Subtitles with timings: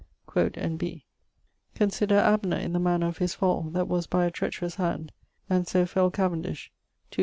[0.25, 0.77] quod N.
[0.77, 1.05] B.
[1.75, 5.11] 'Consider Abner in the manner of his fall, that was by a treacherous hand,
[5.47, 6.71] and so fell Cavendish.